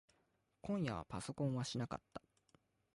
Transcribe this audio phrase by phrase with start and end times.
[0.63, 2.23] 今夜はパソコンはしなかった。